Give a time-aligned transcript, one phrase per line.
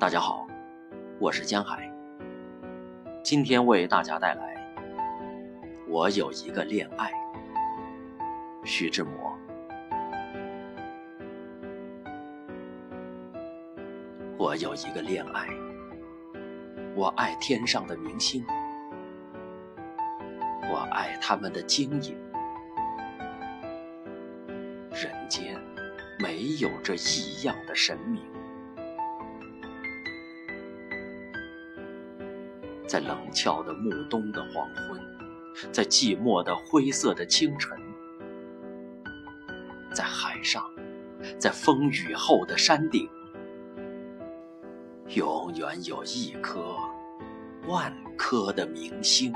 [0.00, 0.46] 大家好，
[1.18, 1.86] 我是江海。
[3.22, 4.56] 今天为大家带来
[5.86, 7.12] 《我有一个恋爱》，
[8.64, 9.38] 徐志摩。
[14.38, 15.46] 我有一个恋爱，
[16.96, 18.42] 我爱天上的明星，
[20.72, 22.16] 我爱他们的晶莹。
[24.92, 25.60] 人间
[26.18, 28.29] 没有这异样的神明。
[32.90, 35.00] 在冷峭的暮冬的黄昏，
[35.70, 37.78] 在寂寞的灰色的清晨，
[39.94, 40.68] 在海上，
[41.38, 43.08] 在风雨后的山顶，
[45.14, 46.76] 永远有一颗
[47.68, 49.32] 万颗的明星。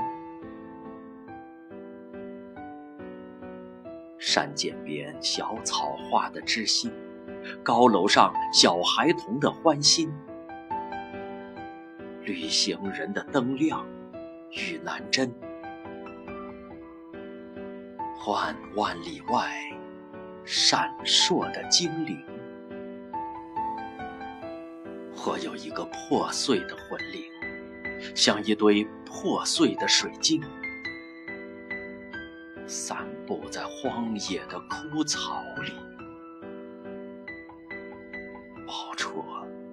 [4.19, 6.91] 山涧边小草花的知心，
[7.63, 10.11] 高楼上小孩童的欢心。
[12.25, 13.85] 旅行人的灯亮
[14.49, 15.31] 与南针，
[18.17, 19.47] 幻万里外
[20.43, 22.17] 闪烁的精灵。
[25.15, 27.23] 或有一个破碎的魂灵，
[28.15, 30.41] 像一堆破碎的水晶，
[32.65, 35.73] 散布在荒野的枯草里，
[38.65, 39.23] 报出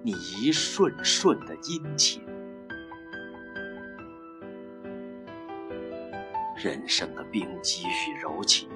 [0.03, 2.21] 你一瞬瞬的殷勤。
[6.55, 8.69] 人生的冰肌与柔情，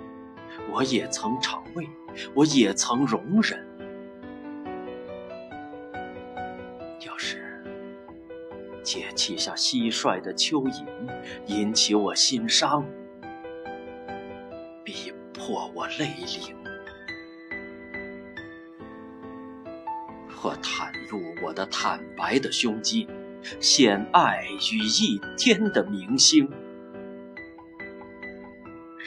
[0.71, 1.87] 我也曾尝味，
[2.33, 3.65] 我也曾容忍。
[7.05, 7.63] 要是
[8.83, 10.85] 解气像蟋蟀的蚯蚓，
[11.45, 12.83] 引起我心伤，
[14.83, 16.55] 逼迫我泪淋，
[20.35, 23.07] 或袒露我的坦白的胸襟，
[23.59, 26.49] 献爱与一天的明星。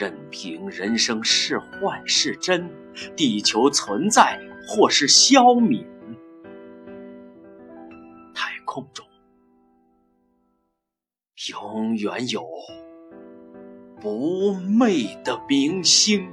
[0.01, 2.71] 任凭人生是幻是真，
[3.15, 5.85] 地球存在或是消泯，
[8.35, 9.07] 太空中
[11.51, 12.43] 永远有
[14.01, 16.27] 不昧的明星。